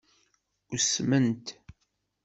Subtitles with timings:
[0.77, 1.45] Usment.